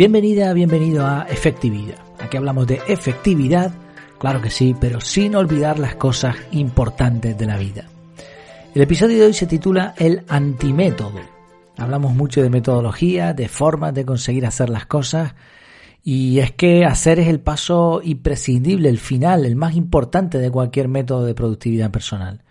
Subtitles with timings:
[0.00, 1.98] Bienvenida, bienvenido a Efectividad.
[2.18, 3.70] Aquí hablamos de efectividad,
[4.18, 7.86] claro que sí, pero sin olvidar las cosas importantes de la vida.
[8.74, 11.20] El episodio de hoy se titula El antimétodo.
[11.76, 15.34] Hablamos mucho de metodología, de formas de conseguir hacer las cosas,
[16.02, 20.88] y es que hacer es el paso imprescindible, el final, el más importante de cualquier
[20.88, 22.42] método de productividad personal.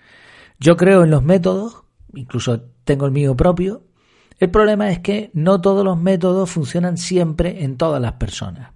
[0.60, 1.82] Yo creo en los métodos,
[2.14, 3.89] incluso tengo el mío propio,
[4.40, 8.72] el problema es que no todos los métodos funcionan siempre en todas las personas.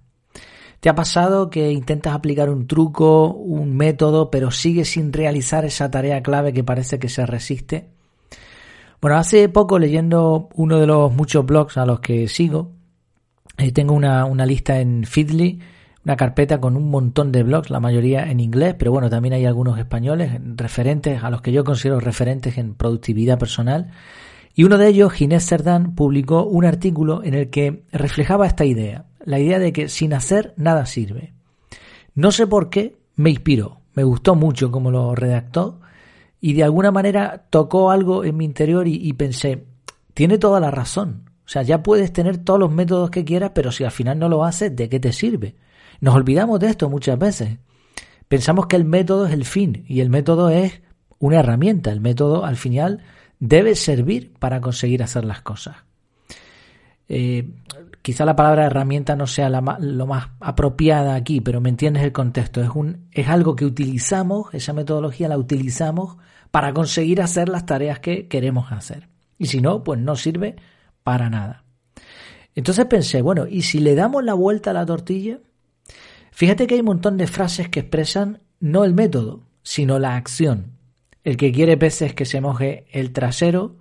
[0.80, 5.90] ¿Te ha pasado que intentas aplicar un truco, un método, pero sigues sin realizar esa
[5.90, 7.88] tarea clave que parece que se resiste?
[9.00, 12.72] Bueno, hace poco leyendo uno de los muchos blogs a los que sigo,
[13.56, 15.60] eh, tengo una, una lista en Feedly,
[16.04, 19.46] una carpeta con un montón de blogs, la mayoría en inglés, pero bueno, también hay
[19.46, 23.90] algunos españoles, referentes, a los que yo considero referentes en productividad personal.
[24.54, 29.06] Y uno de ellos, Ginés Cerdán, publicó un artículo en el que reflejaba esta idea,
[29.24, 31.32] la idea de que sin hacer nada sirve.
[32.14, 35.80] No sé por qué, me inspiró, me gustó mucho como lo redactó
[36.40, 39.64] y de alguna manera tocó algo en mi interior y, y pensé,
[40.12, 41.30] tiene toda la razón.
[41.44, 44.28] O sea, ya puedes tener todos los métodos que quieras, pero si al final no
[44.28, 45.56] lo haces, ¿de qué te sirve?
[46.00, 47.58] Nos olvidamos de esto muchas veces.
[48.28, 50.80] Pensamos que el método es el fin y el método es
[51.18, 51.90] una herramienta.
[51.90, 53.02] El método al final
[53.38, 55.76] debe servir para conseguir hacer las cosas.
[57.08, 57.50] Eh,
[58.02, 62.12] quizá la palabra herramienta no sea la lo más apropiada aquí, pero me entiendes el
[62.12, 62.62] contexto.
[62.62, 66.16] Es, un, es algo que utilizamos, esa metodología la utilizamos
[66.50, 69.08] para conseguir hacer las tareas que queremos hacer.
[69.38, 70.56] Y si no, pues no sirve
[71.02, 71.64] para nada.
[72.54, 75.40] Entonces pensé, bueno, ¿y si le damos la vuelta a la tortilla?
[76.30, 80.73] Fíjate que hay un montón de frases que expresan no el método, sino la acción.
[81.24, 83.76] El que quiere peces que se moje el trasero,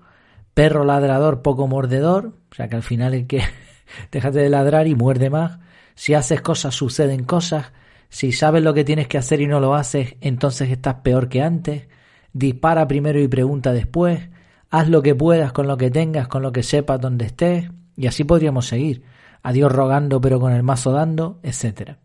[0.54, 3.44] perro ladrador poco mordedor, o sea que al final el que
[4.12, 5.59] déjate de ladrar y muerde más.
[5.96, 7.72] Si haces cosas suceden cosas.
[8.09, 11.42] Si sabes lo que tienes que hacer y no lo haces, entonces estás peor que
[11.42, 11.88] antes.
[12.32, 14.30] Dispara primero y pregunta después.
[14.70, 17.70] Haz lo que puedas con lo que tengas, con lo que sepas donde estés.
[17.96, 19.03] Y así podríamos seguir.
[19.42, 22.00] A Dios rogando pero con el mazo dando, etcétera.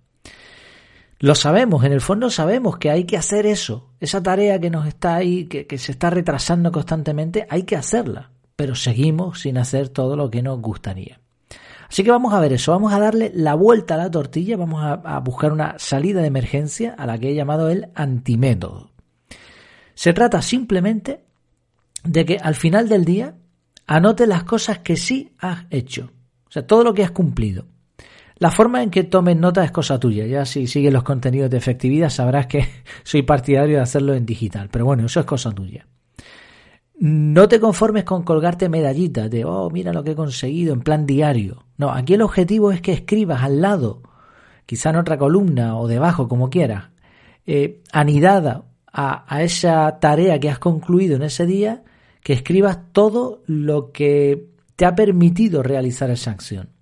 [1.21, 3.91] Lo sabemos, en el fondo sabemos que hay que hacer eso.
[3.99, 8.31] Esa tarea que nos está ahí, que, que, se está retrasando constantemente, hay que hacerla.
[8.55, 11.21] Pero seguimos sin hacer todo lo que nos gustaría.
[11.89, 14.85] Así que vamos a ver eso, vamos a darle la vuelta a la tortilla, vamos
[14.85, 18.93] a, a buscar una salida de emergencia a la que he llamado el antimétodo.
[19.95, 21.25] Se trata simplemente
[22.05, 23.35] de que al final del día
[23.87, 26.13] anote las cosas que sí has hecho.
[26.47, 27.67] O sea, todo lo que has cumplido.
[28.39, 30.27] La forma en que tomes nota es cosa tuya.
[30.27, 32.69] Ya si sigues los contenidos de efectividad sabrás que
[33.03, 34.69] soy partidario de hacerlo en digital.
[34.71, 35.87] Pero bueno, eso es cosa tuya.
[37.01, 41.07] No te conformes con colgarte medallitas de, oh, mira lo que he conseguido en plan
[41.07, 41.65] diario.
[41.77, 44.03] No, aquí el objetivo es que escribas al lado,
[44.67, 46.91] quizá en otra columna o debajo, como quieras,
[47.47, 51.85] eh, anidada a, a esa tarea que has concluido en ese día,
[52.21, 56.78] que escribas todo lo que te ha permitido realizar esa acción.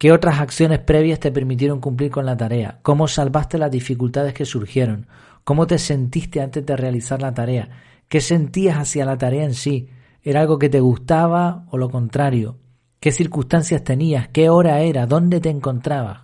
[0.00, 2.78] ¿Qué otras acciones previas te permitieron cumplir con la tarea?
[2.80, 5.06] ¿Cómo salvaste las dificultades que surgieron?
[5.44, 7.68] ¿Cómo te sentiste antes de realizar la tarea?
[8.08, 9.90] ¿Qué sentías hacia la tarea en sí?
[10.22, 12.56] ¿Era algo que te gustaba o lo contrario?
[12.98, 14.28] ¿Qué circunstancias tenías?
[14.28, 15.04] ¿Qué hora era?
[15.04, 16.22] ¿Dónde te encontrabas?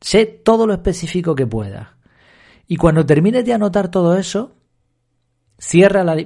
[0.00, 1.88] Sé todo lo específico que puedas.
[2.68, 4.56] Y cuando termines de anotar todo eso,
[5.58, 6.16] cierra la...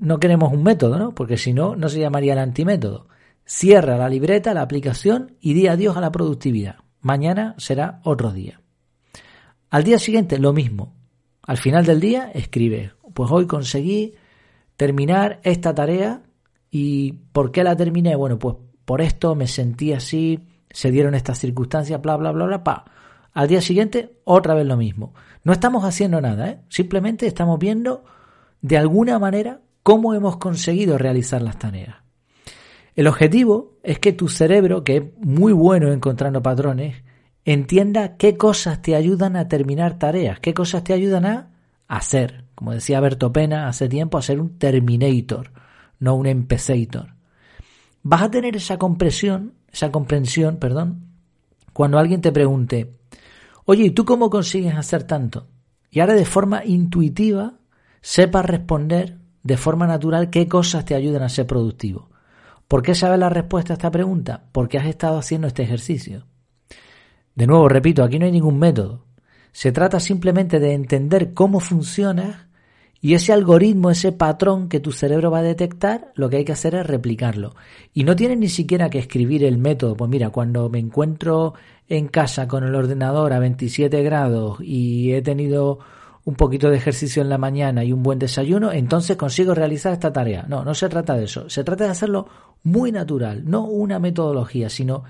[0.00, 1.14] No queremos un método, ¿no?
[1.14, 3.06] Porque si no, no se llamaría el antimétodo.
[3.50, 6.76] Cierra la libreta, la aplicación y di adiós a la productividad.
[7.00, 8.60] Mañana será otro día.
[9.70, 10.92] Al día siguiente lo mismo.
[11.44, 14.12] Al final del día escribe, pues hoy conseguí
[14.76, 16.20] terminar esta tarea
[16.70, 18.14] y ¿por qué la terminé?
[18.16, 22.62] Bueno, pues por esto me sentí así, se dieron estas circunstancias, bla, bla, bla, bla,
[22.62, 22.84] pa.
[23.32, 25.14] Al día siguiente otra vez lo mismo.
[25.42, 26.60] No estamos haciendo nada, ¿eh?
[26.68, 28.04] simplemente estamos viendo
[28.60, 32.07] de alguna manera cómo hemos conseguido realizar las tareas.
[32.98, 37.04] El objetivo es que tu cerebro, que es muy bueno encontrando patrones,
[37.44, 41.50] entienda qué cosas te ayudan a terminar tareas, qué cosas te ayudan a
[41.86, 42.46] hacer.
[42.56, 45.52] Como decía Berto Pena hace tiempo, a ser un terminator,
[46.00, 47.14] no un empezator.
[48.02, 51.04] Vas a tener esa comprensión, esa comprensión, perdón,
[51.72, 52.96] cuando alguien te pregunte,
[53.64, 55.46] oye, ¿y tú cómo consigues hacer tanto?
[55.88, 57.60] Y ahora de forma intuitiva
[58.00, 62.07] sepas responder de forma natural qué cosas te ayudan a ser productivo.
[62.68, 64.44] ¿Por qué sabes la respuesta a esta pregunta?
[64.52, 66.26] Porque has estado haciendo este ejercicio.
[67.34, 69.06] De nuevo, repito, aquí no hay ningún método.
[69.52, 72.44] Se trata simplemente de entender cómo funciona
[73.00, 76.52] Y ese algoritmo, ese patrón que tu cerebro va a detectar, lo que hay que
[76.52, 77.54] hacer es replicarlo.
[77.94, 79.96] Y no tienes ni siquiera que escribir el método.
[79.96, 81.54] Pues mira, cuando me encuentro
[81.88, 85.78] en casa con el ordenador a 27 grados y he tenido
[86.28, 90.12] un poquito de ejercicio en la mañana y un buen desayuno, entonces consigo realizar esta
[90.12, 90.44] tarea.
[90.46, 91.48] No, no se trata de eso.
[91.48, 92.28] Se trata de hacerlo
[92.64, 95.04] muy natural, no una metodología, sino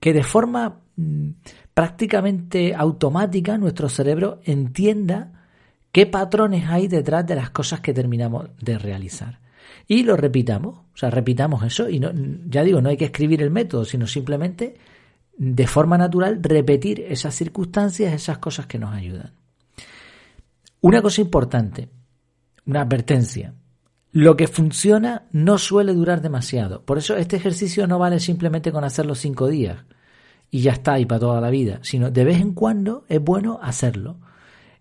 [0.00, 1.28] que de forma mm,
[1.72, 5.46] prácticamente automática nuestro cerebro entienda
[5.92, 9.38] qué patrones hay detrás de las cosas que terminamos de realizar.
[9.86, 12.10] Y lo repitamos, o sea, repitamos eso y no,
[12.48, 14.74] ya digo, no hay que escribir el método, sino simplemente
[15.36, 19.38] de forma natural repetir esas circunstancias, esas cosas que nos ayudan.
[20.80, 21.88] Una cosa importante,
[22.64, 23.54] una advertencia.
[24.12, 26.84] Lo que funciona no suele durar demasiado.
[26.84, 29.84] Por eso este ejercicio no vale simplemente con hacerlo cinco días
[30.50, 33.58] y ya está, y para toda la vida, sino de vez en cuando es bueno
[33.60, 34.18] hacerlo.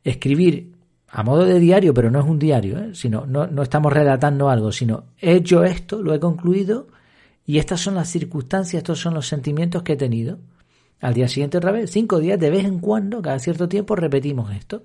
[0.04, 0.76] Escribir
[1.10, 2.90] a modo de diario, pero no es un diario, ¿eh?
[2.94, 6.90] sino no, no estamos relatando algo, sino he hecho esto, lo he concluido
[7.44, 10.38] y estas son las circunstancias, estos son los sentimientos que he tenido.
[11.02, 14.54] Al día siguiente otra vez, cinco días, de vez en cuando, cada cierto tiempo repetimos
[14.54, 14.84] esto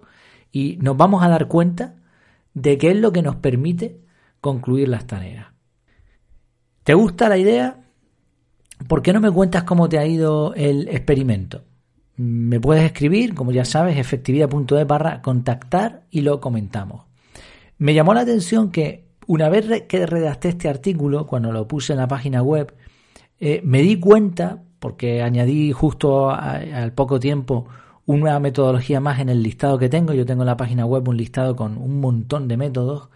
[0.52, 1.96] y nos vamos a dar cuenta
[2.54, 4.00] de qué es lo que nos permite
[4.40, 5.46] concluir las tareas.
[6.84, 7.84] ¿Te gusta la idea?
[8.86, 11.62] ¿Por qué no me cuentas cómo te ha ido el experimento?
[12.16, 17.06] Me puedes escribir, como ya sabes, efectividad.es barra contactar y lo comentamos.
[17.78, 22.00] Me llamó la atención que una vez que redacté este artículo, cuando lo puse en
[22.00, 22.74] la página web,
[23.40, 27.68] eh, me di cuenta, porque añadí justo al poco tiempo
[28.06, 30.12] una metodología más en el listado que tengo.
[30.12, 33.08] Yo tengo en la página web un listado con un montón de métodos.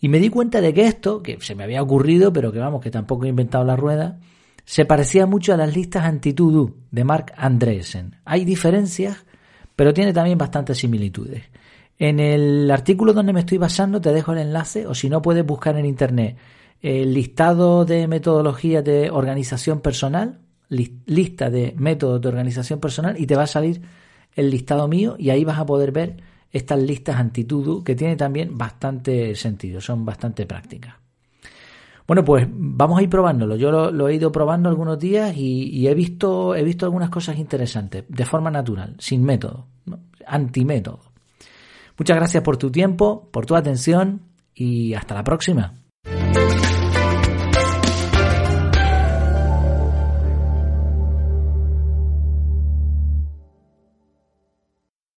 [0.00, 2.80] Y me di cuenta de que esto, que se me había ocurrido, pero que vamos,
[2.80, 4.18] que tampoco he inventado la rueda,
[4.64, 8.16] se parecía mucho a las listas anti-to-do de Mark Andreessen.
[8.24, 9.24] Hay diferencias,
[9.74, 11.42] pero tiene también bastantes similitudes.
[11.98, 15.44] En el artículo donde me estoy basando te dejo el enlace, o si no puedes
[15.44, 16.36] buscar en internet
[16.80, 20.38] el listado de metodologías de organización personal,
[20.68, 23.80] lista de métodos de organización personal, y te va a salir
[24.38, 26.16] el listado mío y ahí vas a poder ver
[26.52, 30.94] estas listas antitudo que tiene también bastante sentido, son bastante prácticas.
[32.06, 33.56] Bueno, pues vamos a ir probándolo.
[33.56, 38.04] Yo lo, he ido probando algunos días y, he visto he visto algunas cosas interesantes
[38.08, 39.66] de forma natural, sin método,
[40.24, 41.00] antimétodo.
[41.98, 44.22] Muchas gracias por tu tiempo, por tu atención
[44.54, 45.74] y hasta la próxima.